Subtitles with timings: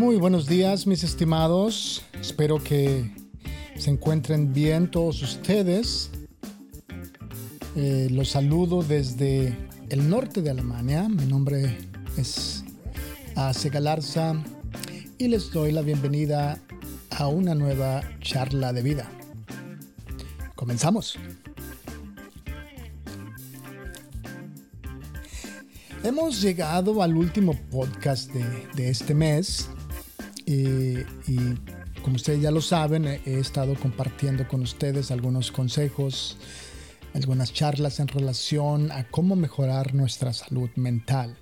[0.00, 3.12] Muy buenos días mis estimados, espero que
[3.76, 6.10] se encuentren bien todos ustedes.
[7.76, 9.54] Eh, los saludo desde
[9.90, 11.76] el norte de Alemania, mi nombre
[12.16, 12.64] es
[13.36, 14.42] Ace Galarza
[15.18, 16.58] y les doy la bienvenida
[17.10, 19.06] a una nueva charla de vida.
[20.54, 21.18] Comenzamos.
[26.02, 29.68] Hemos llegado al último podcast de, este mes
[30.46, 30.96] y,
[32.02, 36.36] como ustedes ya lo saben, he estado compartiendo con ustedes algunos consejos,
[37.14, 41.36] algunas charlas en relación a cómo mejorar nuestra salud mental.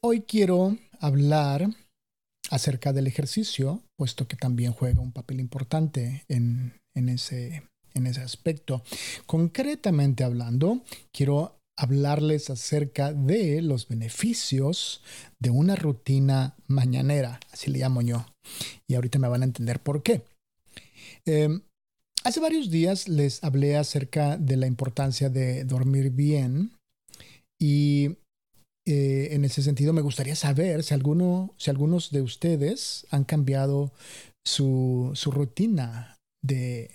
[0.00, 1.68] Hoy quiero hablar
[2.50, 7.62] acerca del ejercicio, puesto que también juega un papel importante en, ese,
[7.94, 8.82] en ese aspecto.
[9.26, 10.82] Concretamente hablando,
[11.12, 15.02] quiero hablarles acerca de los beneficios
[15.40, 18.24] de una rutina mañanera, así le llamo yo.
[18.86, 20.22] Y ahorita me van a entender por qué.
[21.26, 21.62] Em,
[22.22, 26.70] hace varios días les hablé acerca de la importancia de dormir bien
[27.60, 28.16] y
[28.86, 33.92] eh, en ese sentido me gustaría saber si, alguno, si algunos de ustedes han cambiado
[34.46, 36.92] su, rutina de,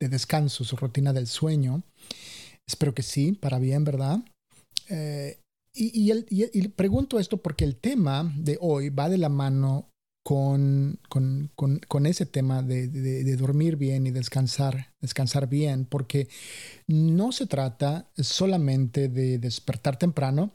[0.00, 1.82] de descanso, su rutina del sueño.
[2.68, 4.20] Espero que sí, para bien, ¿verdad?
[4.88, 5.38] Eh,
[5.74, 9.90] y, y, pregunto esto porque el tema de hoy va de la mano
[10.24, 16.28] con, con, con, ese tema de, de, dormir bien y descansar, descansar bien, porque
[16.86, 20.52] no se trata solamente de despertar temprano,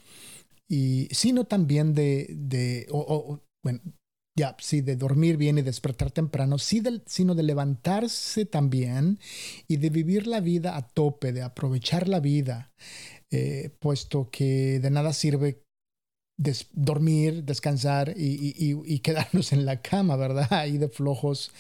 [0.67, 2.87] y, sino también de, de
[3.63, 3.81] bueno,
[4.59, 9.19] sí, de dormir bien y despertar temprano, sí sino de levantarse también
[9.67, 12.71] y de vivir la vida a tope, de aprovechar la vida,
[13.31, 15.63] eh, puesto que de nada sirve
[16.71, 20.65] dormir, descansar y, quedarnos en la cama, ¿verdad?
[20.67, 21.51] Y de flojos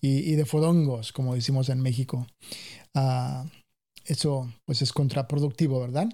[0.00, 2.26] y, de fodongos, como decimos en México.
[2.94, 3.44] Ah,
[4.04, 6.08] eso pues es contraproductivo, ¿verdad?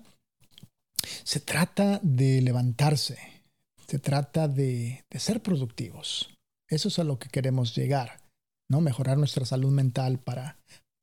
[1.24, 3.18] Se trata de levantarse,
[3.88, 6.34] se trata de, ser productivos.
[6.68, 8.20] Eso es a lo que queremos llegar,
[8.70, 8.80] ¿no?
[8.80, 10.58] Mejorar nuestra salud mental para,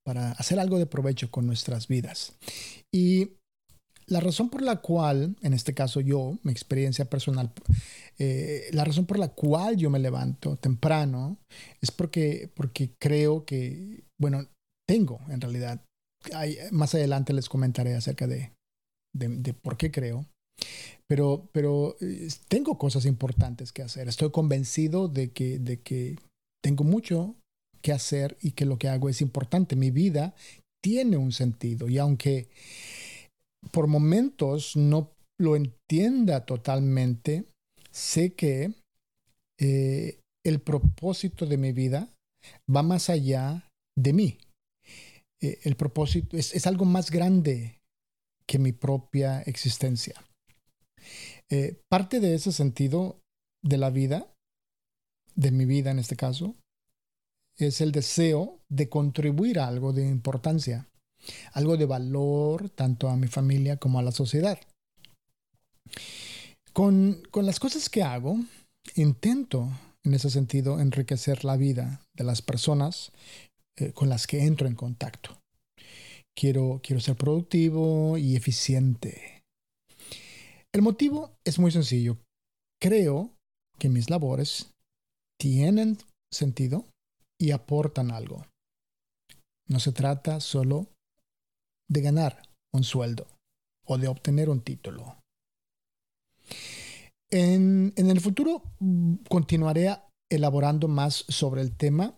[0.06, 2.38] para hacer algo de provecho con nuestras vidas.
[2.94, 3.38] Y
[4.08, 7.54] la razón por la cual, en este caso yo, mi experiencia personal,
[8.20, 11.38] eh, la razón por la cual yo me levanto temprano
[11.82, 14.46] es porque, porque creo que, bueno,
[14.86, 15.82] tengo en realidad,
[16.72, 18.52] más adelante les comentaré acerca de,
[19.14, 20.26] de por qué creo,
[21.08, 24.08] pero, pero eh, tengo cosas importantes que hacer.
[24.08, 26.18] Estoy convencido de que, de que
[26.64, 27.36] tengo mucho
[27.82, 29.76] que hacer y que lo que hago es importante.
[29.76, 30.34] Mi vida
[30.84, 32.50] tiene un sentido y aunque
[33.72, 37.46] por momentos no lo entienda totalmente,
[37.92, 38.74] sé que
[39.60, 42.10] eh, el propósito de mi vida
[42.74, 44.38] va más allá de mí.
[45.42, 47.80] Eh, el propósito es, es algo más grande
[48.48, 50.16] que mi propia existencia.
[51.50, 53.20] Eh, parte de ese sentido
[53.64, 54.28] de la vida,
[55.36, 56.56] de mi vida en este caso,
[57.58, 60.90] es el deseo de contribuir a algo de importancia,
[61.54, 64.60] algo de valor tanto a mi familia como a la sociedad.
[66.72, 68.40] Con, las cosas que hago,
[68.96, 69.70] intento
[70.04, 73.12] en ese sentido enriquecer la vida de las personas
[73.78, 75.38] eh, con las que entro en contacto.
[76.36, 79.33] Quiero, quiero ser productivo y eficiente
[80.74, 82.18] el motivo es muy sencillo.
[82.82, 83.32] Creo
[83.80, 84.72] que mis labores
[85.40, 85.98] tienen
[86.32, 86.86] sentido
[87.40, 88.46] y aportan algo.
[89.70, 90.88] No se trata solo
[91.90, 92.42] de ganar
[92.74, 93.28] un sueldo
[93.86, 95.18] o de obtener un título.
[97.32, 99.96] En, el futuro mm, continuaré
[100.32, 102.16] elaborando más sobre el tema.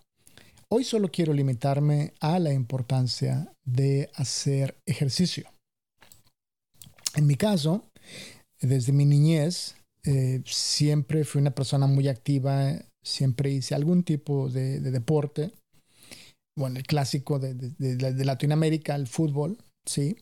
[0.70, 5.50] Hoy solo quiero limitarme a la importancia de hacer ejercicio.
[7.16, 7.86] En mi caso,
[8.62, 9.76] desde mi niñez
[10.06, 12.74] eh, siempre fui una persona muy activa,
[13.04, 15.52] siempre hice algún tipo de, deporte.
[16.58, 17.74] Bueno, el clásico de,
[18.24, 20.18] Latinoamérica, el fútbol, sí.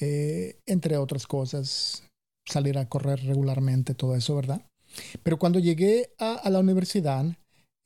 [0.00, 2.04] Eh, entre otras cosas,
[2.48, 4.64] salir a correr regularmente, todo eso, ¿verdad?
[5.22, 7.26] Pero cuando llegué a, la universidad,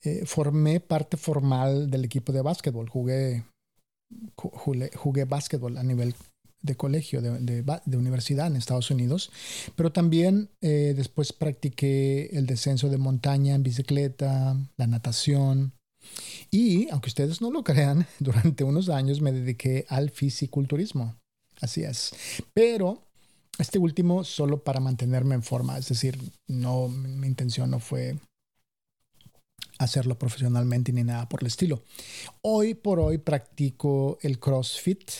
[0.03, 2.87] eh, formé parte formal del equipo de básquetbol.
[2.87, 3.45] Jugué,
[4.35, 6.15] jugué, jugué básquetbol a nivel
[6.61, 9.31] de colegio, de, universidad en Estados Unidos,
[9.75, 15.73] pero también eh, después practiqué el descenso de montaña en bicicleta, la natación
[16.49, 21.15] y, aunque ustedes no lo crean, durante unos años me dediqué al fisiculturismo.
[21.59, 22.11] Así es.
[22.53, 23.03] Pero
[23.57, 26.17] este último solo para mantenerme en forma, es decir,
[26.47, 28.17] no, mi intención no fue
[29.77, 31.83] hacerlo profesionalmente ni nada por el estilo.
[32.41, 35.11] Hoy por hoy practico el CrossFit.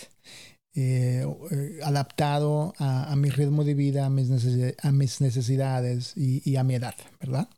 [0.73, 6.95] Eh, eh, adaptado a, mi ritmo de vida, a mis, necesidades y, a mi edad,
[7.19, 7.49] ¿verdad?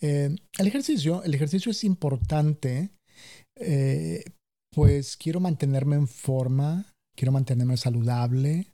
[0.00, 2.90] el ejercicio, el ejercicio es importante,
[4.74, 8.66] pues quiero mantenerme en forma, quiero mantenerme saludable,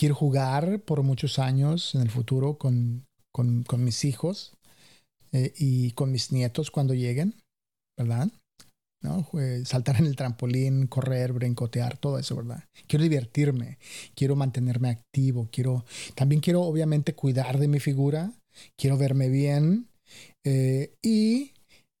[0.00, 3.06] quiero jugar por muchos años en el futuro con,
[3.76, 4.56] mis hijos
[5.32, 7.34] eh, y con mis nietos cuando lleguen,
[7.98, 8.30] ¿verdad?
[9.02, 9.26] ¿No?
[9.64, 12.64] Saltar en el trampolín, correr, brincotear, todo eso, ¿verdad?
[12.86, 13.78] Quiero divertirme,
[14.14, 18.32] quiero mantenerme activo, quiero, también quiero obviamente cuidar de mi figura,
[18.76, 19.88] quiero verme bien
[20.44, 21.52] eh, y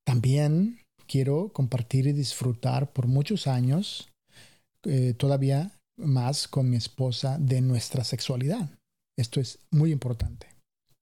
[0.04, 4.10] también quiero compartir y disfrutar por muchos años
[4.84, 8.70] eh, todavía más con mi esposa de nuestra sexualidad.
[9.18, 10.46] Esto es muy importante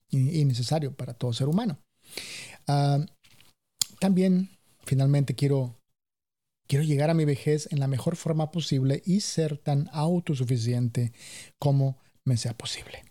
[0.09, 1.79] y, necesario para todo ser humano.
[2.67, 3.05] Ah,
[3.99, 4.49] también,
[4.83, 5.78] finalmente, quiero,
[6.69, 11.11] quiero llegar a mi vejez en la mejor forma posible y ser tan autosuficiente
[11.59, 13.03] como me sea posible.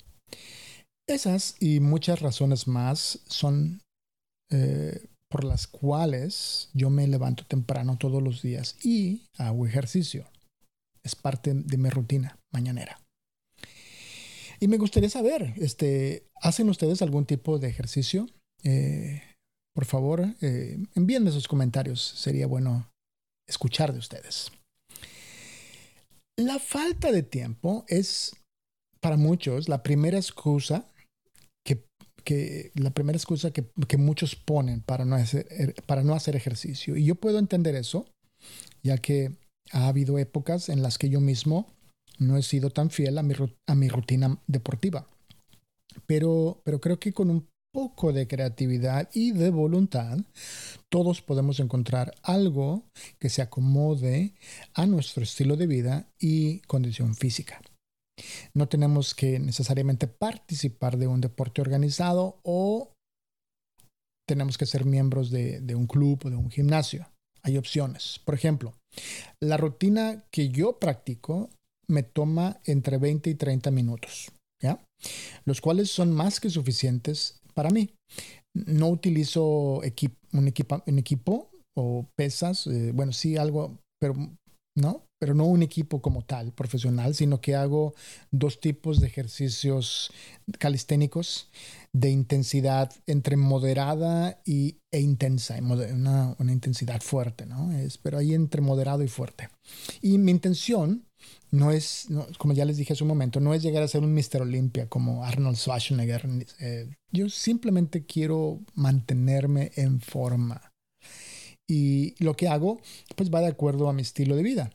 [1.09, 3.81] Esas y muchas razones más son
[4.51, 10.27] eh, por las cuales yo me levanto temprano todos los días y hago ejercicio
[11.09, 13.01] es parte de mi rutina mañanera.
[14.61, 18.27] Y me gustaría saber, este, ¿hacen ustedes algún tipo de ejercicio?
[18.65, 19.23] Eh,
[19.75, 22.03] por favor, eh, envíenme sus comentarios.
[22.03, 22.91] Sería bueno
[23.49, 24.53] escuchar de ustedes.
[26.37, 28.37] La falta de tiempo es
[29.01, 30.85] para muchos la primera excusa
[32.25, 36.97] que, la primera excusa que, que, muchos ponen para no, hacer, para no hacer ejercicio.
[36.97, 38.07] Y yo puedo entender eso,
[38.83, 39.33] ya que
[39.73, 41.67] ha habido épocas en las que yo mismo
[42.19, 43.35] no he sido tan fiel a mi,
[43.67, 45.07] a mi rutina deportiva.
[46.07, 50.19] Pero, pero creo que con un poco de creatividad y de voluntad,
[50.91, 52.85] todos podemos encontrar algo
[53.19, 54.35] que se acomode
[54.75, 57.61] a nuestro estilo de vida y condición física.
[58.55, 62.93] No tenemos que necesariamente participar de un deporte organizado o
[64.29, 67.09] tenemos que ser miembros de, un club o de un gimnasio.
[67.43, 68.21] Hay opciones.
[68.25, 68.75] Por ejemplo,
[69.41, 71.51] la rutina que yo practico
[71.89, 74.31] me toma entre 20 y 30 minutos,
[74.63, 74.85] ¿ya?
[75.47, 77.91] Los cuales son más que suficientes para mí.
[78.55, 84.15] No utilizo un, equipo o pesas, eh, bueno, sí algo, pero
[84.77, 87.95] no, pero no un equipo como tal, profesional, sino que hago
[88.31, 90.13] dos tipos de ejercicios
[90.61, 91.51] calisténicos
[91.93, 97.73] de intensidad entre moderada y, e intensa, una, una intensidad fuerte, ¿no?
[97.73, 99.49] Es, pero ahí entre moderado y fuerte.
[100.01, 101.08] Y mi intención
[101.51, 102.09] no es,
[102.39, 104.43] como ya les dije hace un momento, no es llegar a ser un Mr.
[104.43, 106.27] Olympia como Arnold Schwarzenegger.
[106.61, 110.73] Eh, yo simplemente quiero mantenerme en forma.
[111.67, 112.81] Y lo que hago,
[113.17, 114.71] pues va de acuerdo a mi estilo de vida.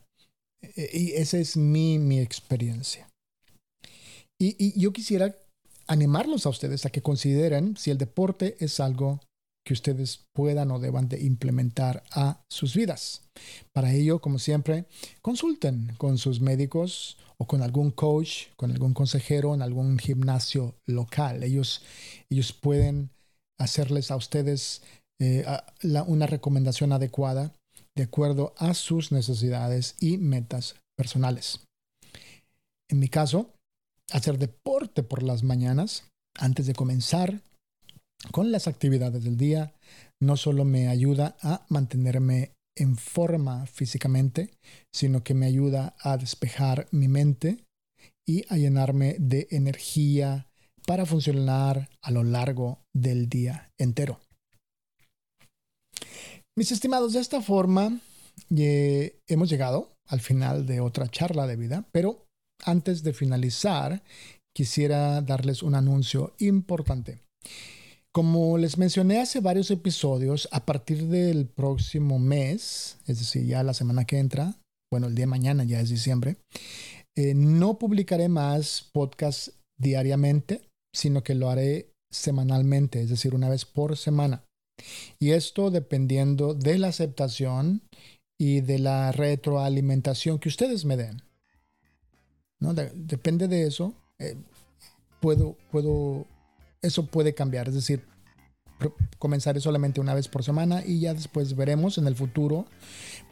[0.62, 3.08] Eh, y esa es mi, mi experiencia.
[4.40, 5.36] Y, y yo quisiera
[5.86, 9.20] animarlos a ustedes a que consideren si el deporte es algo
[9.64, 13.22] que ustedes puedan o deban de implementar a sus vidas.
[13.72, 14.84] Para ello, como siempre,
[15.22, 21.42] consulten con sus médicos o con algún coach, con algún consejero en algún gimnasio local.
[21.42, 21.82] Ellos,
[22.30, 23.10] ellos pueden
[23.58, 24.82] hacerles a ustedes
[25.20, 25.44] eh,
[26.06, 27.52] una recomendación adecuada
[27.96, 31.60] de acuerdo a sus necesidades y metas personales.
[32.90, 33.50] En mi caso,
[34.12, 36.04] hacer deporte por las mañanas
[36.38, 37.40] antes de comenzar
[38.30, 39.74] con las actividades del día
[40.22, 44.50] no solo me ayuda a mantenerme en forma físicamente,
[44.92, 47.64] sino que me ayuda a despejar mi mente
[48.26, 50.48] y a llenarme de energía
[50.86, 54.20] para funcionar a lo largo del día entero.
[56.56, 58.00] Mis estimados, de esta forma
[58.56, 62.26] eh, hemos llegado al final de otra charla de vida, pero
[62.64, 64.02] antes de finalizar,
[64.54, 67.20] quisiera darles un anuncio importante.
[68.14, 73.74] Como les mencioné hace varios episodios, a partir del próximo mes, es decir, ya la
[73.74, 74.54] semana que entra,
[74.90, 76.36] bueno, el día de mañana ya es diciembre,
[77.16, 80.60] eh, no publicaré más podcast diariamente,
[80.94, 84.44] sino que lo haré semanalmente, es decir, una vez por semana.
[85.18, 87.82] Y esto dependiendo de la aceptación
[88.38, 91.22] y de la retroalimentación que ustedes me den
[92.94, 93.94] depende de eso.
[94.18, 94.36] Eh,
[95.20, 96.26] puedo, puedo,
[96.84, 97.68] eso puede cambiar.
[97.68, 98.04] Es decir,
[99.18, 102.66] comenzaré solamente una vez por semana y ya después veremos en el futuro.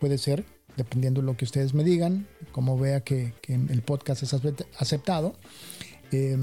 [0.00, 0.44] Puede ser,
[0.76, 4.34] dependiendo de lo que ustedes me digan, como vea que, el podcast es
[4.78, 5.34] aceptado.
[6.10, 6.36] Eh,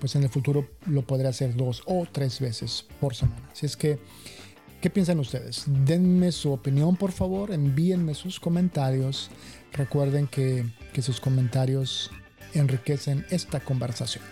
[0.00, 3.48] pues en el futuro lo podré hacer dos o tres veces por semana.
[3.52, 3.98] Así es que
[4.82, 5.62] ¿Qué piensan ustedes?
[5.68, 9.30] Denme su opinión, por favor, envíenme sus comentarios.
[9.72, 12.10] Recuerden que, que sus comentarios
[12.52, 14.24] enriquecen esta conversación.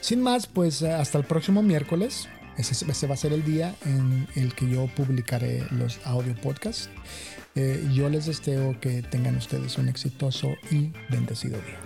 [0.00, 2.28] Sin más, pues hasta el próximo miércoles.
[2.56, 6.90] Ese, va a ser el día en el que yo publicaré los audio podcasts.
[7.54, 11.78] Eh, yo les deseo que tengan ustedes un exitoso y bendecido día.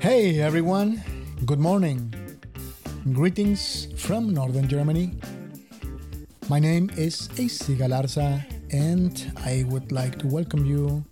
[0.00, 1.02] Hey everyone,
[1.44, 2.15] good morning.
[3.12, 5.12] Greetings from Northern Germany.
[6.48, 11.04] My name is AC Galarza, and I would like to welcome you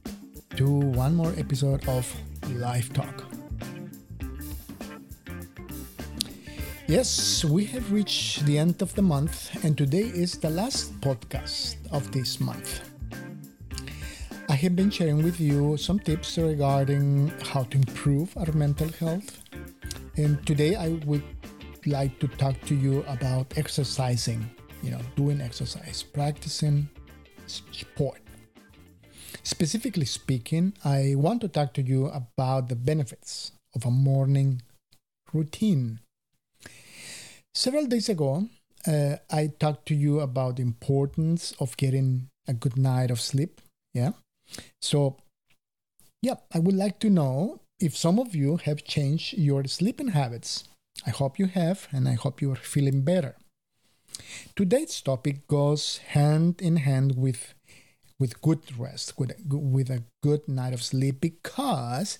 [0.56, 2.12] to one more episode of
[2.50, 3.22] Live Talk.
[6.88, 11.76] Yes, we have reached the end of the month, and today is the last podcast
[11.92, 12.90] of this month.
[14.48, 19.38] I have been sharing with you some tips regarding how to improve our mental health.
[20.16, 21.24] And today I would
[21.86, 24.48] like to talk to you about exercising,
[24.82, 26.88] you know, doing exercise, practicing
[27.46, 28.20] sport.
[29.42, 34.62] Specifically speaking, I want to talk to you about the benefits of a morning
[35.32, 36.00] routine.
[37.54, 38.48] Several days ago,
[38.86, 43.60] uh, I talked to you about the importance of getting a good night of sleep.
[43.92, 44.12] Yeah.
[44.80, 45.16] So,
[46.22, 50.64] yeah, I would like to know if some of you have changed your sleeping habits.
[51.06, 53.36] I hope you have, and I hope you are feeling better.
[54.54, 57.54] Today's topic goes hand in hand with
[58.18, 62.18] with good rest, with with a good night of sleep, because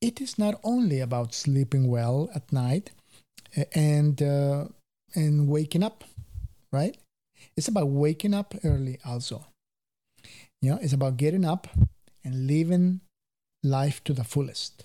[0.00, 2.90] it is not only about sleeping well at night
[3.74, 4.66] and uh,
[5.14, 6.04] and waking up,
[6.72, 6.96] right?
[7.56, 9.46] It's about waking up early also.
[10.60, 11.68] You know, it's about getting up
[12.24, 13.00] and living
[13.62, 14.84] life to the fullest.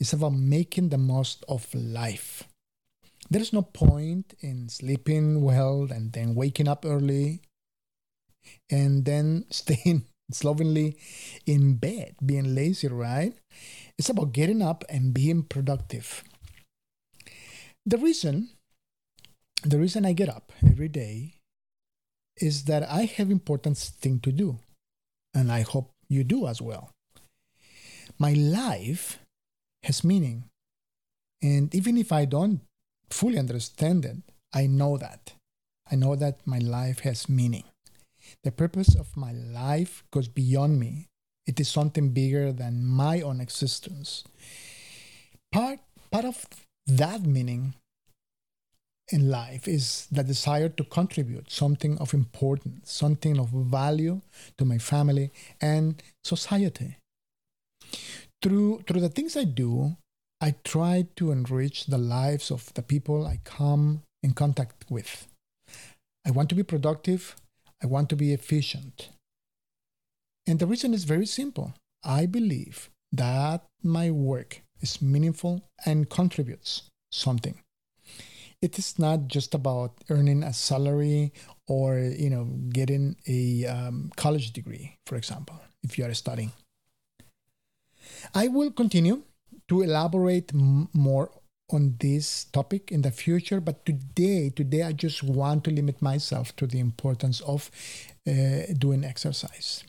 [0.00, 2.44] It's about making the most of life.
[3.28, 7.42] There's no point in sleeping well and then waking up early
[8.70, 10.96] and then staying slovenly
[11.46, 13.34] in bed, being lazy, right?
[13.98, 16.24] It's about getting up and being productive.
[17.84, 18.50] The reason
[19.62, 21.34] the reason I get up every day
[22.38, 24.58] is that I have important thing to do
[25.34, 26.90] and I hope you do as well.
[28.18, 29.19] My life
[29.82, 30.44] has meaning.
[31.42, 32.60] And even if I don't
[33.10, 34.16] fully understand it,
[34.52, 35.32] I know that.
[35.90, 37.64] I know that my life has meaning.
[38.44, 41.06] The purpose of my life goes beyond me.
[41.46, 44.24] It is something bigger than my own existence.
[45.50, 45.80] Part,
[46.12, 46.46] part of
[46.86, 47.74] that meaning
[49.10, 54.20] in life is the desire to contribute something of importance, something of value
[54.58, 56.96] to my family and society.
[58.42, 59.96] Through, through the things I do,
[60.40, 65.26] I try to enrich the lives of the people I come in contact with.
[66.26, 67.36] I want to be productive.
[67.82, 69.10] I want to be efficient.
[70.46, 71.74] And the reason is very simple.
[72.02, 76.82] I believe that my work is meaningful and contributes
[77.12, 77.60] something
[78.62, 81.32] it is not just about earning a salary
[81.66, 86.52] or you know getting a um, college degree for example if you are studying
[88.34, 89.22] i will continue
[89.68, 91.30] to elaborate m- more
[91.72, 96.54] on this topic in the future but today today i just want to limit myself
[96.56, 97.70] to the importance of
[98.28, 98.32] uh,
[98.78, 99.84] doing exercise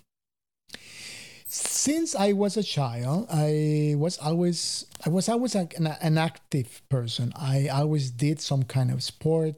[1.54, 5.68] since I was a child, I was always I was always an,
[6.02, 7.34] an active person.
[7.36, 9.56] I always did some kind of sport,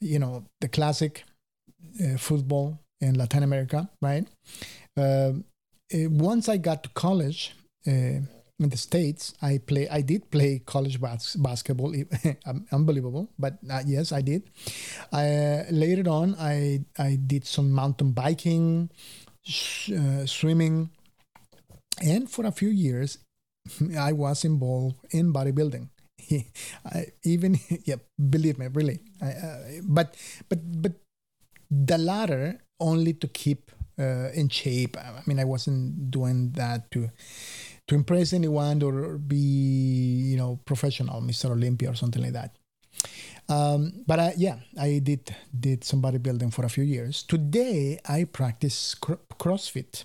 [0.00, 1.24] you know, the classic
[2.02, 4.26] uh, football in Latin America, right?
[4.96, 5.32] Uh,
[5.92, 7.54] once I got to college
[7.86, 9.88] in the states, I play.
[9.88, 11.94] I did play college bas- basketball,
[12.72, 14.44] unbelievable, but uh, yes, I did.
[15.70, 18.90] later on, I I did some mountain biking,
[19.44, 20.90] sh- uh, swimming
[22.02, 23.18] and for a few years,
[23.98, 25.88] I was involved in bodybuilding.
[26.86, 27.96] I, even yeah,
[28.30, 29.00] believe me, really.
[29.22, 30.16] I, uh, but
[30.48, 30.92] but but
[31.70, 34.96] the latter only to keep uh, in shape.
[34.96, 37.10] I mean, I wasn't doing that to
[37.88, 41.50] to impress anyone or be you know professional, Mr.
[41.50, 42.56] Olympia or something like that.
[43.48, 47.22] Um, but yeah, I did did some bodybuilding for a few years.
[47.22, 50.04] Today, I practice CrossFit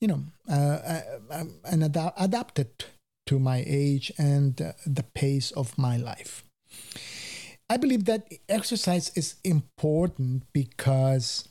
[0.00, 2.84] you know, uh, uh, um, and ad- adapted
[3.26, 6.42] to my age and uh, the pace of my life.
[7.68, 11.48] I believe that exercise is important because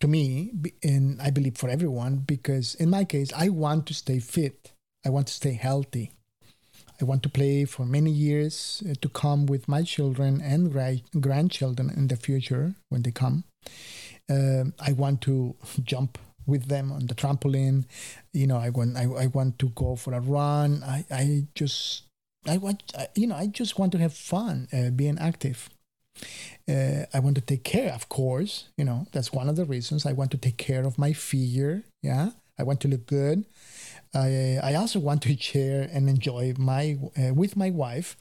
[0.00, 0.52] to me,
[0.82, 4.72] and I believe for everyone, because in my case, I want to stay fit.
[5.04, 6.12] I want to stay healthy.
[7.00, 10.72] I want to play for many years uh, to come with my children and
[11.18, 13.44] grandchildren in the future when they come.
[14.28, 17.84] Uh, I want to jump with them on the trampoline.
[18.32, 20.82] You know, I want I, I want to go for a run.
[20.84, 22.04] I, I just
[22.46, 25.70] I want you know I just want to have fun uh, being active.
[26.70, 28.68] Uh, I want to take care, of course.
[28.76, 31.82] You know, that's one of the reasons I want to take care of my figure.
[32.02, 33.44] Yeah, I want to look good.
[34.14, 38.16] I, I also want to share and enjoy my uh, with my wife,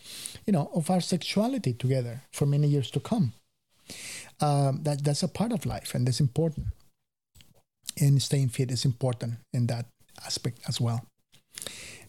[0.46, 3.34] you know, of our sexuality together for many years to come.
[4.41, 6.68] Um, that that's a part of life, and that's important.
[8.00, 9.86] And staying fit is important in that
[10.25, 11.06] aspect as well.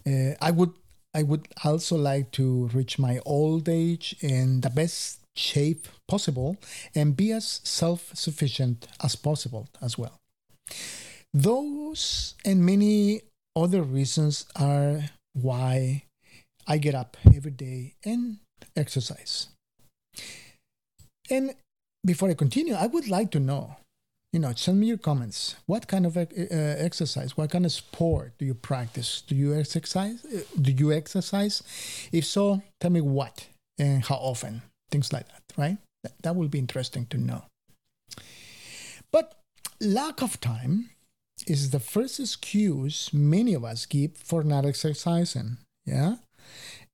[0.06, 0.72] Uh, I would
[1.14, 6.56] I would also like to reach my old age in the best shape possible
[6.94, 10.18] and be as self sufficient as possible as well.
[11.32, 13.22] Those and many
[13.56, 16.04] other reasons are why
[16.66, 18.38] I get up every day and
[18.76, 19.48] exercise.
[21.30, 21.54] And
[22.04, 23.76] before I continue, I would like to know,
[24.32, 25.56] you know, send me your comments.
[25.66, 29.22] What kind of uh, exercise, what kind of sport do you practice?
[29.26, 30.24] Do you exercise?
[30.24, 31.62] Uh, do you exercise?
[32.12, 33.46] If so, tell me what
[33.78, 34.62] and how often.
[34.90, 35.78] Things like that, right?
[36.02, 37.44] That, that will be interesting to know.
[39.12, 39.34] But
[39.80, 40.90] lack of time
[41.46, 45.58] is the first excuse many of us give for not exercising.
[45.86, 46.16] Yeah.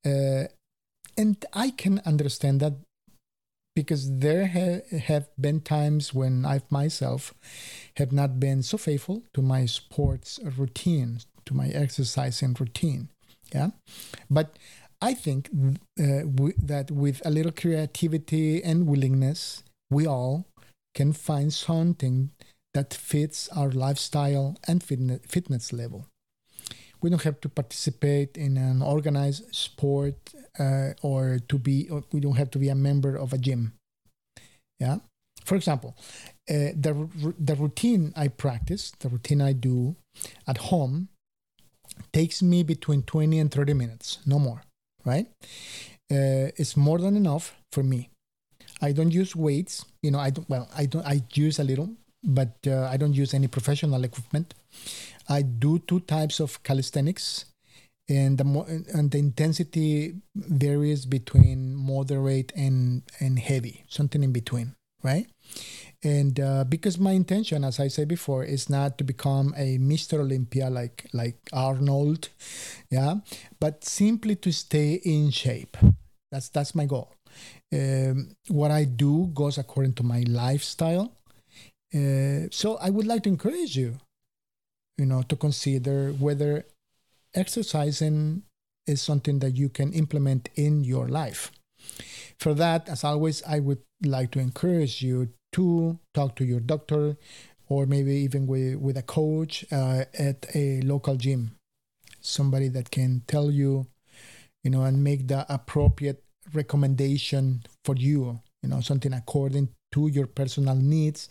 [0.05, 0.45] Uh,
[1.17, 2.75] and I can understand that
[3.75, 7.35] because there ha- have been times when I myself
[7.97, 13.09] have not been so faithful to my sports routine, to my exercising routine.
[13.53, 13.71] Yeah.
[14.31, 14.57] But
[15.00, 15.50] I think
[16.00, 20.47] uh, w- that with a little creativity and willingness, we all
[20.95, 22.30] can find something
[22.73, 26.06] that fits our lifestyle and fitness level.
[27.02, 30.17] We don't have to participate in an organized sport
[30.59, 33.73] uh, or to be, or we don't have to be a member of a gym.
[34.80, 34.99] Yeah.
[35.45, 35.95] For example,
[36.50, 39.97] uh, the, the routine I practice, the routine I do
[40.47, 41.09] at home,
[42.13, 44.63] takes me between 20 and 30 minutes, no more,
[45.06, 45.26] right?
[46.10, 48.10] Uh, it's more than enough for me.
[48.82, 49.84] I don't use weights.
[50.02, 50.49] You know, I don't.
[50.50, 51.06] Well, I don't.
[51.06, 51.90] I use a little,
[52.23, 54.54] but uh, I don't use any professional equipment.
[55.28, 57.47] I do two types of calisthenics,
[58.08, 64.75] and the mo- and the intensity varies between moderate and and heavy, something in between,
[65.02, 65.26] right?
[66.04, 70.21] And uh, because my intention, as I said before, is not to become a Mr.
[70.21, 72.28] Olympia like like Arnold,
[72.91, 73.17] yeah,
[73.61, 75.76] but simply to stay in shape.
[76.30, 77.13] That's that's my goal.
[77.73, 81.13] Um, what I do goes according to my lifestyle
[81.95, 83.97] uh, so I would like to encourage you,
[84.99, 86.65] you know, to consider whether
[87.35, 88.43] exercising
[88.87, 91.52] is something that you can implement in your life.
[92.39, 97.17] For that, as always, I would like to encourage you to talk to your doctor
[97.69, 101.56] or maybe even with, with a coach uh, at a local gym,
[102.21, 103.87] somebody that can tell you,
[104.63, 110.26] you know, and make the appropriate recommendation for you, you know, something according to your
[110.26, 111.28] personal needs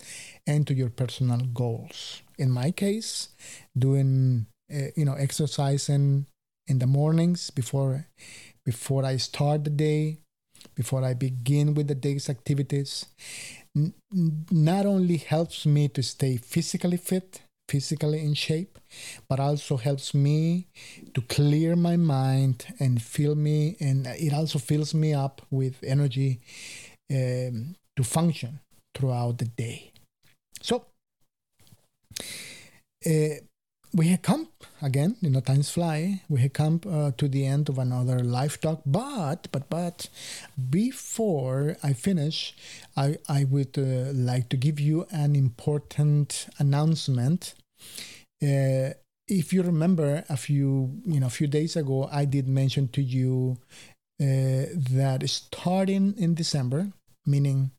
[0.47, 2.21] and to your personal goals.
[2.37, 3.29] In my case,
[3.77, 6.25] doing uh, you know exercising
[6.67, 8.07] in the mornings before
[8.65, 10.17] before I start the day,
[10.75, 13.05] before I begin with the day's activities,
[13.75, 13.93] n-
[14.51, 18.77] not only helps me to stay physically fit, physically in shape,
[19.27, 20.67] but also helps me
[21.13, 26.41] to clear my mind and fill me, and it also fills me up with energy
[27.11, 28.59] um, to function
[28.93, 29.91] throughout the day.
[30.61, 30.85] So
[33.05, 33.35] uh,
[33.95, 34.49] we have come
[34.81, 36.21] again, you know, times fly.
[36.27, 40.09] We have come uh, to the end of another live talk, but but but
[40.69, 42.53] before I finish,
[42.97, 47.53] I I would uh, like to give you an important announcement.
[48.43, 48.91] Uh,
[49.27, 53.01] if you remember a few you know a few days ago, I did mention to
[53.01, 53.57] you
[54.21, 56.91] uh, that starting in December,
[57.25, 57.71] meaning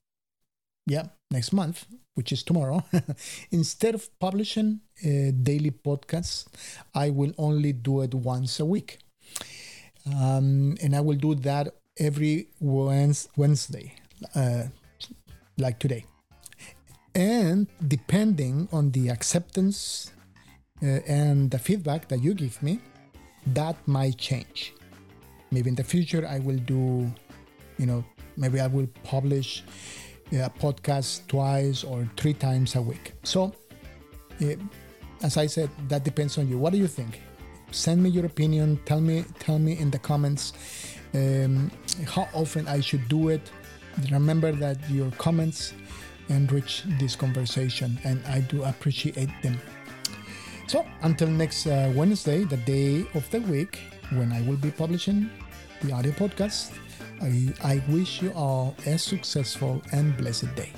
[0.87, 1.85] yeah, next month,
[2.17, 2.83] which is tomorrow,
[3.51, 6.47] instead of publishing a daily podcasts,
[6.95, 8.99] I will only do it once a week.
[10.07, 13.95] Um, and I will do that every Wednesday,
[14.35, 14.65] uh,
[15.59, 16.05] like today.
[17.15, 20.13] And depending on the acceptance
[20.83, 22.81] uh, and the feedback that you give me,
[23.49, 24.73] that might change.
[25.51, 27.13] Maybe in the future I will do,
[27.79, 28.05] you know,
[28.37, 29.65] maybe I will publish
[30.33, 33.13] a podcast twice or three times a week.
[33.23, 33.55] So,
[34.43, 34.55] uh,
[35.23, 36.59] as I said, that depends on you.
[36.59, 37.21] What do you think?
[37.71, 38.81] Send me your opinion.
[38.85, 40.53] Tell me, tell me in the comments
[41.15, 41.71] um,
[42.07, 43.51] how often I should do it.
[44.11, 45.73] Remember that your comments
[46.29, 49.59] enrich this conversation, and I do appreciate them.
[50.67, 53.79] So, until next uh, Wednesday, the day of the week
[54.11, 55.31] when I will be publishing
[55.83, 56.73] the audio podcast,
[57.21, 60.73] I, I wish you all a successful and blessed day.